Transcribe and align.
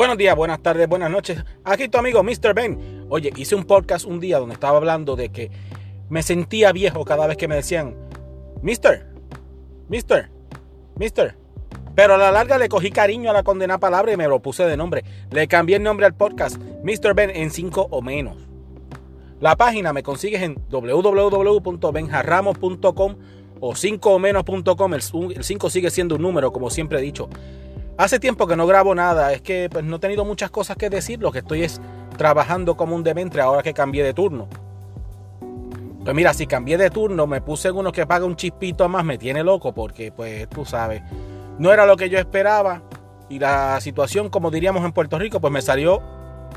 Buenos 0.00 0.16
días, 0.16 0.34
buenas 0.34 0.62
tardes, 0.62 0.88
buenas 0.88 1.10
noches. 1.10 1.44
Aquí 1.62 1.88
tu 1.88 1.98
amigo 1.98 2.22
Mr. 2.22 2.54
Ben. 2.54 3.04
Oye, 3.10 3.30
hice 3.36 3.54
un 3.54 3.64
podcast 3.64 4.06
un 4.06 4.18
día 4.18 4.38
donde 4.38 4.54
estaba 4.54 4.78
hablando 4.78 5.14
de 5.14 5.28
que 5.28 5.50
me 6.08 6.22
sentía 6.22 6.72
viejo 6.72 7.04
cada 7.04 7.26
vez 7.26 7.36
que 7.36 7.46
me 7.46 7.54
decían, 7.54 7.94
Mr. 8.62 9.04
Mr. 9.90 10.30
Mr. 10.96 11.36
Pero 11.94 12.14
a 12.14 12.16
la 12.16 12.32
larga 12.32 12.56
le 12.56 12.70
cogí 12.70 12.90
cariño 12.90 13.28
a 13.28 13.34
la 13.34 13.42
condenada 13.42 13.76
palabra 13.76 14.10
y 14.10 14.16
me 14.16 14.26
lo 14.26 14.40
puse 14.40 14.64
de 14.64 14.74
nombre. 14.74 15.04
Le 15.32 15.46
cambié 15.48 15.76
el 15.76 15.82
nombre 15.82 16.06
al 16.06 16.14
podcast, 16.14 16.56
Mr. 16.82 17.12
Ben 17.12 17.28
en 17.28 17.50
5 17.50 17.88
o 17.90 18.00
menos. 18.00 18.38
La 19.38 19.54
página 19.56 19.92
me 19.92 20.02
consigues 20.02 20.40
en 20.40 20.54
www.benjarramos.com 20.70 23.16
o 23.60 23.76
5 23.76 24.10
o 24.10 24.18
menos.com. 24.18 24.94
El 24.94 25.02
5 25.02 25.68
sigue 25.68 25.90
siendo 25.90 26.14
un 26.14 26.22
número, 26.22 26.52
como 26.52 26.70
siempre 26.70 27.00
he 27.00 27.02
dicho. 27.02 27.28
Hace 28.00 28.18
tiempo 28.18 28.46
que 28.46 28.56
no 28.56 28.66
grabo 28.66 28.94
nada, 28.94 29.30
es 29.34 29.42
que 29.42 29.68
pues, 29.70 29.84
no 29.84 29.96
he 29.96 29.98
tenido 29.98 30.24
muchas 30.24 30.50
cosas 30.50 30.78
que 30.78 30.88
decir, 30.88 31.20
lo 31.20 31.30
que 31.30 31.40
estoy 31.40 31.64
es 31.64 31.82
trabajando 32.16 32.74
como 32.74 32.96
un 32.96 33.02
demente 33.02 33.38
ahora 33.42 33.62
que 33.62 33.74
cambié 33.74 34.02
de 34.02 34.14
turno. 34.14 34.48
Pues 36.02 36.16
mira, 36.16 36.32
si 36.32 36.46
cambié 36.46 36.78
de 36.78 36.88
turno, 36.88 37.26
me 37.26 37.42
puse 37.42 37.68
en 37.68 37.76
uno 37.76 37.92
que 37.92 38.06
paga 38.06 38.24
un 38.24 38.36
chispito 38.36 38.88
más, 38.88 39.04
me 39.04 39.18
tiene 39.18 39.44
loco 39.44 39.74
porque 39.74 40.12
pues 40.12 40.48
tú 40.48 40.64
sabes, 40.64 41.02
no 41.58 41.74
era 41.74 41.84
lo 41.84 41.94
que 41.98 42.08
yo 42.08 42.18
esperaba 42.18 42.80
y 43.28 43.38
la 43.38 43.78
situación, 43.82 44.30
como 44.30 44.50
diríamos 44.50 44.82
en 44.82 44.92
Puerto 44.92 45.18
Rico, 45.18 45.38
pues 45.38 45.52
me 45.52 45.60
salió 45.60 46.00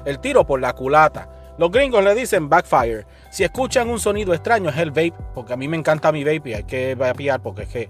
el 0.06 0.20
tiro 0.20 0.48
por 0.48 0.62
la 0.62 0.72
culata. 0.72 1.28
Los 1.58 1.72
gringos 1.72 2.06
le 2.06 2.16
dicen 2.16 2.48
backfire. 2.48 3.06
Si 3.32 3.44
escuchan 3.44 3.90
un 3.90 4.00
sonido 4.00 4.34
extraño 4.34 4.70
es 4.70 4.78
el 4.78 4.92
vape, 4.92 5.16
porque 5.36 5.52
a 5.52 5.58
mí 5.58 5.68
me 5.68 5.76
encanta 5.76 6.14
mi 6.14 6.24
vape 6.24 6.52
y 6.52 6.54
hay 6.54 6.64
que 6.64 6.96
vapear 6.96 7.42
porque 7.42 7.64
es 7.64 7.68
que 7.68 7.90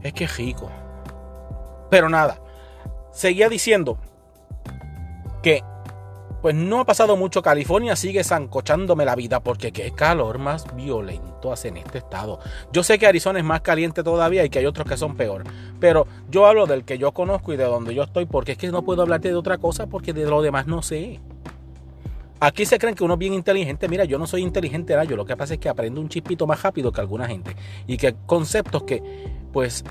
es 0.00 0.12
que 0.12 0.24
es 0.24 0.36
rico. 0.36 0.70
Pero 1.90 2.08
nada, 2.08 2.38
seguía 3.14 3.48
diciendo 3.48 3.98
que 5.42 5.62
pues 6.42 6.54
no 6.54 6.80
ha 6.80 6.84
pasado 6.84 7.16
mucho. 7.16 7.40
California 7.40 7.96
sigue 7.96 8.22
zancochándome 8.22 9.06
la 9.06 9.14
vida 9.14 9.40
porque 9.40 9.72
qué 9.72 9.92
calor 9.92 10.38
más 10.38 10.66
violento 10.76 11.50
hace 11.50 11.68
en 11.68 11.78
este 11.78 11.96
estado. 11.96 12.38
Yo 12.70 12.82
sé 12.82 12.98
que 12.98 13.06
Arizona 13.06 13.38
es 13.38 13.44
más 13.46 13.62
caliente 13.62 14.02
todavía 14.02 14.44
y 14.44 14.50
que 14.50 14.58
hay 14.58 14.66
otros 14.66 14.86
que 14.86 14.98
son 14.98 15.16
peor. 15.16 15.44
Pero 15.80 16.06
yo 16.28 16.44
hablo 16.44 16.66
del 16.66 16.84
que 16.84 16.98
yo 16.98 17.12
conozco 17.12 17.54
y 17.54 17.56
de 17.56 17.64
donde 17.64 17.94
yo 17.94 18.02
estoy 18.02 18.26
porque 18.26 18.52
es 18.52 18.58
que 18.58 18.70
no 18.70 18.82
puedo 18.82 19.00
hablarte 19.00 19.28
de 19.28 19.36
otra 19.36 19.56
cosa 19.56 19.86
porque 19.86 20.12
de 20.12 20.26
lo 20.26 20.42
demás 20.42 20.66
no 20.66 20.82
sé. 20.82 21.18
Aquí 22.40 22.66
se 22.66 22.78
creen 22.78 22.94
que 22.94 23.04
uno 23.04 23.14
es 23.14 23.20
bien 23.20 23.32
inteligente. 23.32 23.88
Mira, 23.88 24.04
yo 24.04 24.18
no 24.18 24.26
soy 24.26 24.42
inteligente, 24.42 24.94
yo 25.08 25.16
lo 25.16 25.24
que 25.24 25.38
pasa 25.38 25.54
es 25.54 25.60
que 25.60 25.70
aprendo 25.70 25.98
un 25.98 26.10
chispito 26.10 26.46
más 26.46 26.62
rápido 26.62 26.92
que 26.92 27.00
alguna 27.00 27.26
gente. 27.26 27.56
Y 27.86 27.96
que 27.96 28.16
conceptos 28.26 28.82
que, 28.82 29.02
pues, 29.50 29.82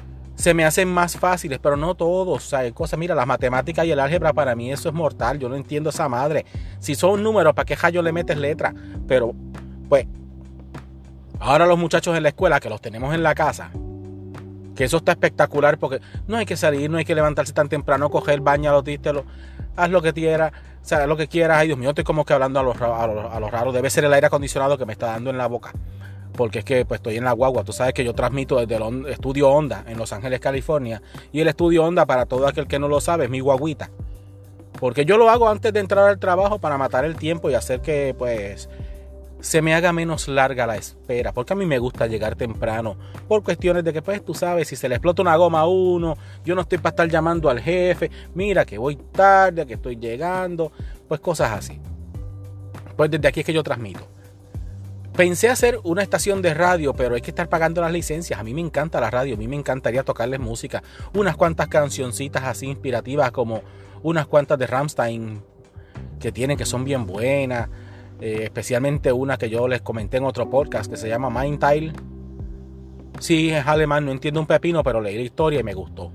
se 0.43 0.53
me 0.53 0.65
hacen 0.65 0.89
más 0.89 1.15
fáciles, 1.15 1.57
pero 1.63 1.77
no 1.77 1.95
todos. 1.95 2.45
O 2.45 2.49
sea, 2.49 2.69
cosas, 2.73 2.99
mira, 2.99 3.15
las 3.15 3.25
matemáticas 3.25 3.85
y 3.85 3.91
el 3.91 3.99
álgebra 4.01 4.33
para 4.33 4.57
mí 4.57 4.73
eso 4.73 4.89
es 4.89 4.93
mortal. 4.93 5.39
Yo 5.39 5.47
no 5.47 5.55
entiendo 5.55 5.89
esa 5.89 6.09
madre. 6.09 6.45
Si 6.79 6.95
son 6.95 7.23
números, 7.23 7.53
¿para 7.53 7.63
qué 7.63 7.77
yo 7.93 8.01
le 8.01 8.11
metes 8.11 8.37
letra? 8.37 8.73
Pero, 9.07 9.33
pues, 9.87 10.05
ahora 11.39 11.65
los 11.65 11.79
muchachos 11.79 12.17
en 12.17 12.23
la 12.23 12.29
escuela, 12.29 12.59
que 12.59 12.67
los 12.67 12.81
tenemos 12.81 13.15
en 13.15 13.23
la 13.23 13.33
casa, 13.33 13.71
que 14.75 14.83
eso 14.83 14.97
está 14.97 15.13
espectacular 15.13 15.77
porque 15.77 16.01
no 16.27 16.35
hay 16.35 16.45
que 16.45 16.57
salir, 16.57 16.89
no 16.89 16.97
hay 16.97 17.05
que 17.05 17.15
levantarse 17.15 17.53
tan 17.53 17.69
temprano, 17.69 18.09
coger, 18.09 18.41
bañalo, 18.41 18.81
dístelo, 18.81 19.23
haz 19.77 19.89
lo 19.91 20.01
que 20.01 20.11
quieras, 20.11 20.51
o 20.51 20.85
sea, 20.85 21.07
lo 21.07 21.15
que 21.15 21.29
quieras. 21.29 21.59
Ay, 21.59 21.67
Dios 21.67 21.79
mío, 21.79 21.91
estoy 21.91 22.03
como 22.03 22.25
que 22.25 22.33
hablando 22.33 22.59
a 22.59 22.63
los, 22.63 22.81
a 22.81 23.03
a 23.05 23.39
los 23.39 23.49
raros. 23.49 23.73
Debe 23.73 23.89
ser 23.89 24.03
el 24.03 24.11
aire 24.11 24.27
acondicionado 24.27 24.77
que 24.77 24.85
me 24.85 24.91
está 24.91 25.05
dando 25.05 25.29
en 25.29 25.37
la 25.37 25.47
boca 25.47 25.71
porque 26.35 26.59
es 26.59 26.65
que 26.65 26.85
pues, 26.85 26.99
estoy 26.99 27.17
en 27.17 27.23
la 27.23 27.31
guagua. 27.31 27.63
Tú 27.63 27.73
sabes 27.73 27.93
que 27.93 28.03
yo 28.03 28.13
transmito 28.13 28.57
desde 28.59 28.75
el 28.75 29.07
estudio 29.07 29.49
Honda 29.49 29.83
en 29.87 29.97
Los 29.97 30.13
Ángeles, 30.13 30.39
California. 30.39 31.01
Y 31.31 31.41
el 31.41 31.47
estudio 31.47 31.83
Honda, 31.83 32.05
para 32.05 32.25
todo 32.25 32.47
aquel 32.47 32.67
que 32.67 32.79
no 32.79 32.87
lo 32.87 33.01
sabe, 33.01 33.25
es 33.25 33.29
mi 33.29 33.39
guaguita. 33.39 33.89
Porque 34.79 35.05
yo 35.05 35.17
lo 35.17 35.29
hago 35.29 35.47
antes 35.47 35.71
de 35.71 35.79
entrar 35.79 36.09
al 36.09 36.19
trabajo 36.19 36.59
para 36.59 36.77
matar 36.77 37.05
el 37.05 37.15
tiempo 37.15 37.49
y 37.49 37.53
hacer 37.53 37.81
que 37.81 38.15
pues 38.17 38.67
se 39.39 39.61
me 39.61 39.75
haga 39.75 39.93
menos 39.93 40.27
larga 40.27 40.65
la 40.65 40.75
espera. 40.75 41.31
Porque 41.31 41.53
a 41.53 41.55
mí 41.55 41.65
me 41.65 41.77
gusta 41.77 42.07
llegar 42.07 42.35
temprano. 42.35 42.97
Por 43.27 43.43
cuestiones 43.43 43.83
de 43.83 43.93
que 43.93 44.01
pues 44.01 44.25
tú 44.25 44.33
sabes, 44.33 44.67
si 44.67 44.75
se 44.75 44.89
le 44.89 44.95
explota 44.95 45.21
una 45.21 45.35
goma 45.35 45.61
a 45.61 45.67
uno, 45.67 46.17
yo 46.43 46.55
no 46.55 46.61
estoy 46.61 46.79
para 46.79 46.89
estar 46.89 47.09
llamando 47.09 47.49
al 47.49 47.59
jefe. 47.59 48.09
Mira 48.33 48.65
que 48.65 48.77
voy 48.77 48.95
tarde, 48.95 49.65
que 49.65 49.75
estoy 49.75 49.97
llegando. 49.97 50.71
Pues 51.07 51.21
cosas 51.21 51.51
así. 51.51 51.79
Pues 52.97 53.11
desde 53.11 53.27
aquí 53.27 53.41
es 53.41 53.45
que 53.45 53.53
yo 53.53 53.63
transmito. 53.63 54.12
Pensé 55.15 55.49
hacer 55.49 55.79
una 55.83 56.01
estación 56.01 56.41
de 56.41 56.55
radio, 56.55 56.95
pero 56.95 57.13
hay 57.13 57.21
que 57.21 57.29
estar 57.29 57.47
pagando 57.47 57.81
las 57.81 57.91
licencias. 57.91 58.39
A 58.39 58.43
mí 58.43 58.51
me 58.55 58.61
encanta 58.61 58.99
la 58.99 59.11
radio, 59.11 59.35
a 59.35 59.37
mí 59.37 59.47
me 59.47 59.55
encantaría 59.55 60.01
tocarles 60.01 60.39
música. 60.39 60.81
Unas 61.13 61.37
cuantas 61.37 61.67
cancioncitas 61.67 62.43
así 62.43 62.65
inspirativas 62.65 63.31
como 63.31 63.61
unas 64.01 64.25
cuantas 64.25 64.57
de 64.57 64.65
Ramstein 64.65 65.43
que 66.19 66.31
tienen 66.31 66.57
que 66.57 66.65
son 66.65 66.83
bien 66.83 67.05
buenas. 67.05 67.69
Eh, 68.21 68.39
especialmente 68.45 69.11
una 69.11 69.37
que 69.37 69.51
yo 69.51 69.67
les 69.67 69.81
comenté 69.81 70.17
en 70.17 70.23
otro 70.23 70.49
podcast 70.49 70.89
que 70.89 70.97
se 70.97 71.07
llama 71.07 71.29
Mind 71.29 71.59
Tile. 71.59 71.93
Sí, 73.19 73.51
es 73.51 73.67
alemán, 73.67 74.05
no 74.05 74.11
entiendo 74.11 74.39
un 74.39 74.47
pepino, 74.47 74.81
pero 74.81 74.99
leí 74.99 75.15
la 75.15 75.21
historia 75.21 75.59
y 75.59 75.63
me 75.63 75.75
gustó. 75.75 76.11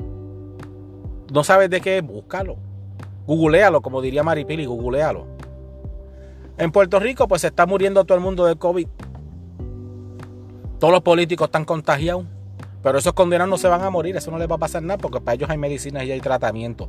¿No 1.33 1.45
sabes 1.45 1.71
de 1.71 1.81
qué? 1.81 2.01
Búscalo. 2.01 2.57
Googlealo, 3.29 3.81
como 3.81 4.03
diría 4.03 4.25
Maripili, 4.25 4.67
googlealo. 4.67 5.38
En 6.59 6.73
Puerto 6.73 6.99
Rico, 6.99 7.29
pues 7.29 7.43
se 7.43 7.47
está 7.47 7.67
muriendo 7.67 8.05
todo 8.05 8.19
el 8.19 8.25
mundo 8.25 8.45
de 8.45 8.57
COVID. 8.57 8.89
Todos 10.81 10.93
los 10.93 11.03
políticos 11.03 11.47
están 11.47 11.65
contagiados. 11.65 12.27
Pero 12.83 12.99
esos 12.99 13.13
condenados 13.13 13.51
no 13.51 13.59
se 13.59 13.69
van 13.69 13.83
a 13.83 13.91
morir, 13.91 14.17
eso 14.17 14.31
no 14.31 14.39
les 14.39 14.49
va 14.49 14.55
a 14.55 14.59
pasar 14.59 14.83
nada, 14.83 14.99
porque 14.99 15.21
para 15.21 15.35
ellos 15.35 15.51
hay 15.51 15.59
medicinas 15.59 16.05
y 16.05 16.13
hay 16.13 16.21
tratamiento. 16.21 16.89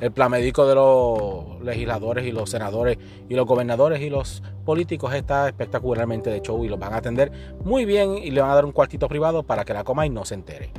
El 0.00 0.12
plan 0.12 0.30
médico 0.30 0.66
de 0.66 0.74
los 0.74 1.60
legisladores 1.62 2.26
y 2.26 2.32
los 2.32 2.50
senadores 2.50 2.98
y 3.28 3.34
los 3.34 3.46
gobernadores 3.46 4.00
y 4.00 4.10
los 4.10 4.42
políticos 4.64 5.14
está 5.14 5.48
espectacularmente 5.48 6.30
de 6.30 6.40
show 6.40 6.64
y 6.64 6.68
los 6.68 6.78
van 6.78 6.94
a 6.94 6.96
atender 6.96 7.30
muy 7.64 7.84
bien 7.84 8.18
y 8.18 8.30
le 8.30 8.40
van 8.40 8.50
a 8.50 8.54
dar 8.54 8.64
un 8.64 8.72
cuartito 8.72 9.08
privado 9.08 9.44
para 9.44 9.64
que 9.64 9.72
la 9.72 9.84
coma 9.84 10.06
y 10.06 10.10
no 10.10 10.24
se 10.24 10.34
entere. 10.34 10.72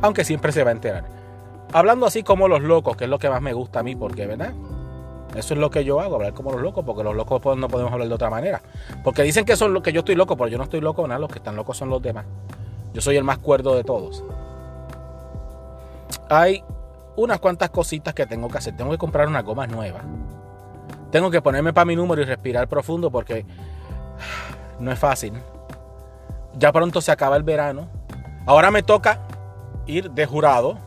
Aunque 0.00 0.24
siempre 0.24 0.52
se 0.52 0.64
va 0.64 0.70
a 0.70 0.72
enterar. 0.72 1.04
Hablando 1.72 2.06
así 2.06 2.22
como 2.22 2.48
los 2.48 2.62
locos, 2.62 2.96
que 2.96 3.04
es 3.04 3.10
lo 3.10 3.18
que 3.18 3.28
más 3.28 3.42
me 3.42 3.52
gusta 3.52 3.80
a 3.80 3.82
mí, 3.82 3.94
porque, 3.94 4.26
¿verdad? 4.26 4.54
Eso 5.34 5.54
es 5.54 5.60
lo 5.60 5.70
que 5.70 5.84
yo 5.84 6.00
hago, 6.00 6.16
hablar 6.16 6.32
como 6.32 6.52
los 6.52 6.62
locos, 6.62 6.84
porque 6.84 7.04
los 7.04 7.14
locos 7.14 7.40
pues, 7.42 7.56
no 7.58 7.68
podemos 7.68 7.92
hablar 7.92 8.08
de 8.08 8.14
otra 8.14 8.30
manera. 8.30 8.62
Porque 9.04 9.22
dicen 9.22 9.44
que, 9.44 9.56
son, 9.56 9.82
que 9.82 9.92
yo 9.92 10.00
estoy 10.00 10.14
loco, 10.14 10.36
pero 10.36 10.48
yo 10.48 10.58
no 10.58 10.64
estoy 10.64 10.80
loco, 10.80 11.06
nada, 11.06 11.20
los 11.20 11.30
que 11.30 11.38
están 11.38 11.56
locos 11.56 11.76
son 11.76 11.90
los 11.90 12.00
demás. 12.00 12.24
Yo 12.94 13.00
soy 13.00 13.16
el 13.16 13.24
más 13.24 13.38
cuerdo 13.38 13.74
de 13.74 13.84
todos. 13.84 14.24
Hay 16.30 16.64
unas 17.16 17.40
cuantas 17.40 17.70
cositas 17.70 18.14
que 18.14 18.26
tengo 18.26 18.48
que 18.48 18.58
hacer. 18.58 18.76
Tengo 18.76 18.90
que 18.90 18.98
comprar 18.98 19.28
una 19.28 19.42
goma 19.42 19.66
nueva. 19.66 20.00
Tengo 21.10 21.30
que 21.30 21.42
ponerme 21.42 21.72
para 21.72 21.84
mi 21.84 21.96
número 21.96 22.22
y 22.22 22.24
respirar 22.24 22.68
profundo 22.68 23.10
porque 23.10 23.44
no 24.80 24.90
es 24.90 24.98
fácil. 24.98 25.34
Ya 26.54 26.72
pronto 26.72 27.00
se 27.00 27.12
acaba 27.12 27.36
el 27.36 27.42
verano. 27.42 27.88
Ahora 28.46 28.70
me 28.70 28.82
toca 28.82 29.20
ir 29.86 30.10
de 30.10 30.26
jurado. 30.26 30.78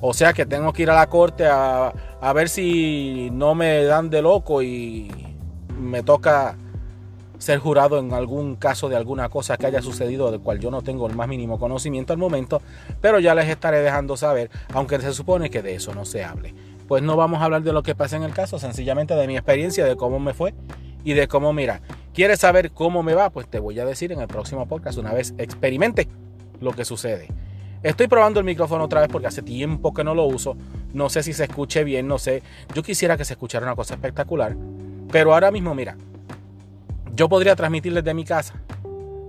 O 0.00 0.14
sea 0.14 0.32
que 0.32 0.46
tengo 0.46 0.72
que 0.72 0.82
ir 0.82 0.90
a 0.90 0.94
la 0.94 1.08
corte 1.08 1.46
a, 1.46 1.92
a 2.20 2.32
ver 2.32 2.48
si 2.48 3.30
no 3.32 3.54
me 3.54 3.84
dan 3.84 4.10
de 4.10 4.22
loco 4.22 4.62
y 4.62 5.10
me 5.78 6.02
toca 6.02 6.56
ser 7.38 7.60
jurado 7.60 7.98
en 7.98 8.12
algún 8.12 8.56
caso 8.56 8.88
de 8.88 8.96
alguna 8.96 9.28
cosa 9.28 9.56
que 9.56 9.66
haya 9.66 9.80
sucedido 9.80 10.30
del 10.30 10.40
cual 10.40 10.58
yo 10.58 10.70
no 10.70 10.82
tengo 10.82 11.06
el 11.06 11.14
más 11.14 11.28
mínimo 11.28 11.58
conocimiento 11.58 12.12
al 12.12 12.18
momento, 12.18 12.60
pero 13.00 13.20
ya 13.20 13.34
les 13.34 13.48
estaré 13.48 13.80
dejando 13.80 14.16
saber, 14.16 14.50
aunque 14.74 15.00
se 15.00 15.12
supone 15.12 15.48
que 15.48 15.62
de 15.62 15.74
eso 15.74 15.94
no 15.94 16.04
se 16.04 16.24
hable. 16.24 16.54
Pues 16.88 17.02
no 17.02 17.16
vamos 17.16 17.40
a 17.40 17.44
hablar 17.44 17.62
de 17.62 17.72
lo 17.72 17.82
que 17.82 17.94
pasa 17.94 18.16
en 18.16 18.24
el 18.24 18.32
caso, 18.32 18.58
sencillamente 18.58 19.14
de 19.14 19.26
mi 19.26 19.36
experiencia, 19.36 19.84
de 19.84 19.96
cómo 19.96 20.18
me 20.18 20.34
fue 20.34 20.54
y 21.04 21.12
de 21.12 21.28
cómo, 21.28 21.52
mira, 21.52 21.80
¿quieres 22.12 22.40
saber 22.40 22.72
cómo 22.72 23.02
me 23.02 23.14
va? 23.14 23.30
Pues 23.30 23.46
te 23.46 23.60
voy 23.60 23.78
a 23.78 23.84
decir 23.84 24.10
en 24.10 24.20
el 24.20 24.26
próximo 24.26 24.66
podcast, 24.66 24.98
una 24.98 25.12
vez 25.12 25.34
experimente 25.38 26.08
lo 26.60 26.72
que 26.72 26.84
sucede. 26.84 27.28
Estoy 27.82 28.08
probando 28.08 28.40
el 28.40 28.46
micrófono 28.46 28.84
otra 28.84 29.00
vez 29.00 29.08
porque 29.08 29.28
hace 29.28 29.42
tiempo 29.42 29.94
que 29.94 30.02
no 30.02 30.14
lo 30.14 30.24
uso. 30.24 30.56
No 30.92 31.08
sé 31.08 31.22
si 31.22 31.32
se 31.32 31.44
escuche 31.44 31.84
bien, 31.84 32.08
no 32.08 32.18
sé. 32.18 32.42
Yo 32.74 32.82
quisiera 32.82 33.16
que 33.16 33.24
se 33.24 33.34
escuchara 33.34 33.66
una 33.66 33.76
cosa 33.76 33.94
espectacular. 33.94 34.56
Pero 35.10 35.34
ahora 35.34 35.50
mismo, 35.50 35.74
mira, 35.74 35.96
yo 37.14 37.28
podría 37.28 37.56
transmitir 37.56 37.92
desde 37.94 38.14
mi 38.14 38.24
casa. 38.24 38.54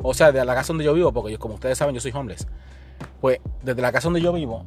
O 0.02 0.14
sea, 0.14 0.32
de 0.32 0.44
la 0.46 0.56
casa 0.56 0.68
donde 0.68 0.86
yo 0.86 0.94
vivo, 0.94 1.12
porque 1.12 1.32
yo, 1.32 1.40
como 1.40 1.56
ustedes 1.56 1.78
saben, 1.78 1.94
yo 1.94 2.02
soy 2.02 2.12
homeless. 2.12 2.48
Pues 3.20 3.40
desde 3.64 3.82
la 3.82 3.92
casa 3.92 4.06
donde 4.06 4.22
yo 4.22 4.32
vivo, 4.32 4.66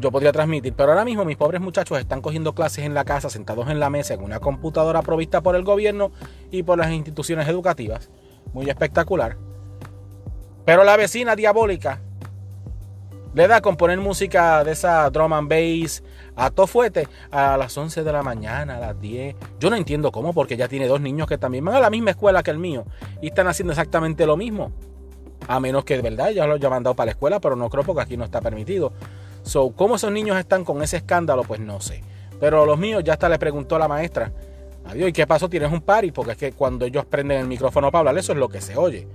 yo 0.00 0.10
podría 0.10 0.32
transmitir. 0.32 0.72
Pero 0.74 0.90
ahora 0.90 1.04
mismo 1.04 1.24
mis 1.24 1.36
pobres 1.36 1.60
muchachos 1.60 1.98
están 1.98 2.22
cogiendo 2.22 2.54
clases 2.54 2.84
en 2.84 2.94
la 2.94 3.04
casa, 3.04 3.28
sentados 3.28 3.68
en 3.68 3.80
la 3.80 3.90
mesa, 3.90 4.14
en 4.14 4.22
una 4.22 4.40
computadora 4.40 5.02
provista 5.02 5.42
por 5.42 5.56
el 5.56 5.64
gobierno 5.64 6.10
y 6.50 6.62
por 6.62 6.78
las 6.78 6.90
instituciones 6.90 7.46
educativas. 7.48 8.10
Muy 8.54 8.68
espectacular. 8.70 9.36
Pero 10.64 10.84
la 10.84 10.96
vecina 10.96 11.36
diabólica 11.36 12.00
le 13.34 13.46
da 13.46 13.60
con 13.60 13.76
poner 13.76 13.98
música 13.98 14.64
de 14.64 14.72
esa 14.72 15.08
drum 15.10 15.32
and 15.32 15.48
bass 15.48 16.02
a 16.36 16.50
todo 16.50 16.66
fuerte 16.66 17.08
a 17.30 17.56
las 17.56 17.76
11 17.76 18.02
de 18.02 18.12
la 18.12 18.22
mañana, 18.22 18.76
a 18.76 18.80
las 18.80 19.00
10. 19.00 19.36
Yo 19.58 19.70
no 19.70 19.76
entiendo 19.76 20.10
cómo, 20.10 20.32
porque 20.32 20.56
ya 20.56 20.68
tiene 20.68 20.88
dos 20.88 21.00
niños 21.00 21.28
que 21.28 21.38
también 21.38 21.64
van 21.64 21.76
a 21.76 21.80
la 21.80 21.90
misma 21.90 22.10
escuela 22.10 22.42
que 22.42 22.50
el 22.50 22.58
mío 22.58 22.84
y 23.20 23.28
están 23.28 23.46
haciendo 23.46 23.72
exactamente 23.72 24.26
lo 24.26 24.36
mismo. 24.36 24.72
A 25.48 25.60
menos 25.60 25.84
que 25.84 25.96
de 25.96 26.02
verdad 26.02 26.30
ya 26.30 26.46
lo 26.46 26.54
hayan 26.54 26.70
mandado 26.70 26.94
para 26.94 27.06
la 27.06 27.12
escuela, 27.12 27.40
pero 27.40 27.56
no 27.56 27.68
creo 27.70 27.84
porque 27.84 28.02
aquí 28.02 28.16
no 28.16 28.24
está 28.24 28.40
permitido. 28.40 28.92
So, 29.42 29.70
¿cómo 29.70 29.96
esos 29.96 30.12
niños 30.12 30.36
están 30.38 30.64
con 30.64 30.82
ese 30.82 30.98
escándalo? 30.98 31.44
Pues 31.44 31.60
no 31.60 31.80
sé. 31.80 32.02
Pero 32.38 32.66
los 32.66 32.78
míos 32.78 33.02
ya 33.04 33.14
hasta 33.14 33.28
le 33.28 33.38
preguntó 33.38 33.78
la 33.78 33.88
maestra, 33.88 34.32
adiós, 34.86 35.08
¿y 35.08 35.12
qué 35.12 35.26
pasó? 35.26 35.48
¿Tienes 35.48 35.72
un 35.72 35.80
party? 35.80 36.10
Porque 36.10 36.32
es 36.32 36.38
que 36.38 36.52
cuando 36.52 36.84
ellos 36.84 37.04
prenden 37.04 37.40
el 37.40 37.46
micrófono 37.46 37.90
para 37.90 38.00
hablar, 38.00 38.18
eso 38.18 38.32
es 38.32 38.38
lo 38.38 38.48
que 38.48 38.60
se 38.60 38.76
oye. 38.76 39.06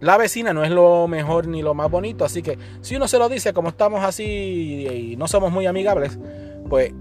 La 0.00 0.16
vecina 0.18 0.52
no 0.52 0.64
es 0.64 0.70
lo 0.70 1.08
mejor 1.08 1.46
ni 1.46 1.62
lo 1.62 1.74
más 1.74 1.90
bonito, 1.90 2.24
así 2.24 2.42
que 2.42 2.58
si 2.80 2.96
uno 2.96 3.08
se 3.08 3.18
lo 3.18 3.28
dice, 3.28 3.52
como 3.52 3.68
estamos 3.68 4.04
así 4.04 4.86
y 5.12 5.16
no 5.16 5.28
somos 5.28 5.52
muy 5.52 5.66
amigables, 5.66 6.18
pues 6.68 6.92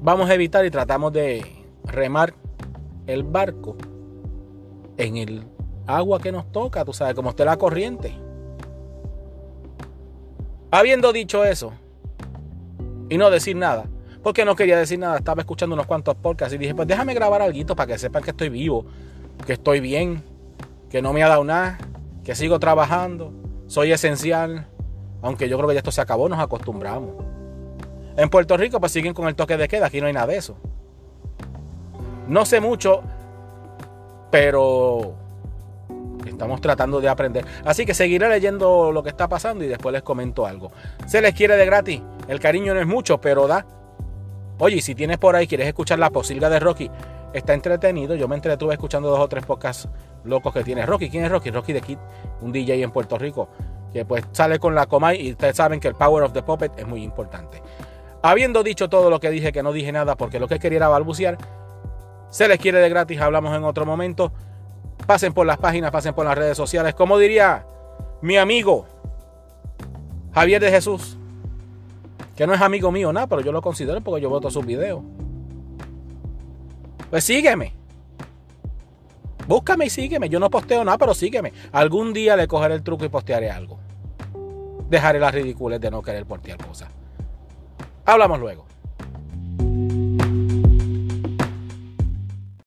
vamos 0.00 0.28
a 0.30 0.34
evitar 0.34 0.64
y 0.64 0.70
tratamos 0.70 1.12
de 1.12 1.44
remar 1.84 2.34
el 3.06 3.22
barco 3.22 3.76
en 4.96 5.16
el 5.16 5.44
agua 5.86 6.20
que 6.20 6.32
nos 6.32 6.50
toca, 6.52 6.84
tú 6.84 6.92
sabes, 6.92 7.14
como 7.14 7.30
esté 7.30 7.44
la 7.44 7.56
corriente. 7.56 8.12
Habiendo 10.70 11.12
dicho 11.12 11.44
eso, 11.44 11.72
y 13.08 13.16
no 13.16 13.30
decir 13.30 13.56
nada, 13.56 13.86
porque 14.22 14.44
no 14.44 14.54
quería 14.56 14.78
decir 14.78 14.98
nada, 14.98 15.18
estaba 15.18 15.40
escuchando 15.42 15.74
unos 15.74 15.86
cuantos 15.86 16.14
podcasts 16.16 16.54
y 16.54 16.58
dije, 16.58 16.74
pues 16.74 16.86
déjame 16.86 17.14
grabar 17.14 17.40
algo 17.40 17.74
para 17.74 17.86
que 17.86 17.98
sepan 17.98 18.22
que 18.22 18.30
estoy 18.30 18.48
vivo, 18.48 18.84
que 19.46 19.54
estoy 19.54 19.80
bien, 19.80 20.22
que 20.90 21.02
no 21.02 21.12
me 21.12 21.22
ha 21.22 21.28
dado 21.28 21.44
nada, 21.44 21.78
que 22.24 22.34
sigo 22.34 22.58
trabajando, 22.58 23.32
soy 23.66 23.92
esencial, 23.92 24.68
aunque 25.22 25.48
yo 25.48 25.56
creo 25.56 25.68
que 25.68 25.74
ya 25.74 25.80
esto 25.80 25.92
se 25.92 26.00
acabó, 26.00 26.28
nos 26.28 26.38
acostumbramos. 26.38 27.10
En 28.16 28.30
Puerto 28.30 28.56
Rico 28.56 28.80
pues 28.80 28.92
siguen 28.92 29.14
con 29.14 29.28
el 29.28 29.34
toque 29.34 29.56
de 29.56 29.68
queda, 29.68 29.86
aquí 29.86 30.00
no 30.00 30.06
hay 30.06 30.12
nada 30.12 30.26
de 30.26 30.36
eso. 30.36 30.56
No 32.26 32.44
sé 32.44 32.60
mucho, 32.60 33.02
pero 34.30 35.14
estamos 36.26 36.60
tratando 36.60 37.00
de 37.00 37.08
aprender. 37.08 37.46
Así 37.64 37.86
que 37.86 37.94
seguiré 37.94 38.28
leyendo 38.28 38.92
lo 38.92 39.02
que 39.02 39.08
está 39.08 39.28
pasando 39.28 39.64
y 39.64 39.68
después 39.68 39.92
les 39.92 40.02
comento 40.02 40.46
algo. 40.46 40.70
Se 41.06 41.20
les 41.20 41.34
quiere 41.34 41.56
de 41.56 41.64
gratis. 41.64 42.02
El 42.28 42.40
cariño 42.40 42.74
no 42.74 42.80
es 42.80 42.86
mucho, 42.86 43.20
pero 43.20 43.46
da. 43.46 43.66
Oye, 44.58 44.80
si 44.82 44.94
tienes 44.94 45.18
por 45.18 45.36
ahí, 45.36 45.46
quieres 45.46 45.68
escuchar 45.68 45.98
la 45.98 46.10
posilga 46.10 46.50
de 46.50 46.58
Rocky, 46.60 46.90
está 47.32 47.54
entretenido. 47.54 48.14
Yo 48.14 48.28
me 48.28 48.34
entretuve 48.34 48.74
escuchando 48.74 49.08
dos 49.08 49.20
o 49.20 49.28
tres 49.28 49.46
podcasts 49.46 49.88
locos 50.24 50.52
que 50.52 50.64
tiene 50.64 50.84
Rocky. 50.84 51.10
¿Quién 51.10 51.24
es 51.24 51.30
Rocky? 51.30 51.50
Rocky 51.50 51.72
de 51.72 51.80
Kid, 51.80 51.98
un 52.40 52.52
DJ 52.52 52.82
en 52.82 52.90
Puerto 52.90 53.18
Rico, 53.18 53.48
que 53.92 54.04
pues 54.04 54.24
sale 54.32 54.58
con 54.58 54.74
la 54.74 54.86
Comay 54.86 55.20
y 55.20 55.32
ustedes 55.32 55.56
saben 55.56 55.80
que 55.80 55.88
el 55.88 55.94
Power 55.94 56.24
of 56.24 56.32
the 56.32 56.42
Puppet 56.42 56.78
es 56.78 56.86
muy 56.86 57.02
importante. 57.02 57.62
Habiendo 58.22 58.62
dicho 58.62 58.88
todo 58.88 59.10
lo 59.10 59.20
que 59.20 59.30
dije, 59.30 59.52
que 59.52 59.62
no 59.62 59.72
dije 59.72 59.92
nada 59.92 60.16
porque 60.16 60.40
lo 60.40 60.48
que 60.48 60.58
quería 60.58 60.78
era 60.78 60.88
balbucear, 60.88 61.38
se 62.30 62.48
les 62.48 62.58
quiere 62.58 62.78
de 62.78 62.88
gratis, 62.88 63.20
hablamos 63.20 63.56
en 63.56 63.64
otro 63.64 63.86
momento. 63.86 64.32
Pasen 65.06 65.32
por 65.32 65.46
las 65.46 65.58
páginas, 65.58 65.90
pasen 65.90 66.14
por 66.14 66.26
las 66.26 66.36
redes 66.36 66.56
sociales. 66.56 66.94
Como 66.94 67.18
diría 67.18 67.64
mi 68.20 68.36
amigo 68.36 68.86
Javier 70.34 70.60
de 70.60 70.70
Jesús, 70.70 71.16
que 72.36 72.46
no 72.46 72.54
es 72.54 72.60
amigo 72.60 72.92
mío, 72.92 73.12
nada, 73.12 73.26
pero 73.26 73.40
yo 73.40 73.50
lo 73.50 73.62
considero 73.62 74.00
porque 74.00 74.20
yo 74.20 74.28
voto 74.28 74.50
sus 74.50 74.64
videos. 74.64 75.02
Pues 77.10 77.24
sígueme. 77.24 77.72
Búscame 79.48 79.86
y 79.86 79.90
sígueme. 79.90 80.28
Yo 80.28 80.38
no 80.38 80.50
posteo 80.50 80.84
nada, 80.84 80.98
pero 80.98 81.14
sígueme. 81.14 81.54
Algún 81.72 82.12
día 82.12 82.36
le 82.36 82.46
cogeré 82.46 82.74
el 82.74 82.82
truco 82.82 83.06
y 83.06 83.08
postearé 83.08 83.50
algo. 83.50 83.80
Dejaré 84.90 85.18
las 85.18 85.34
ridículas 85.34 85.80
de 85.80 85.90
no 85.90 86.02
querer 86.02 86.26
postear 86.26 86.58
cosas. 86.64 86.90
Hablamos 88.04 88.38
luego. 88.38 88.66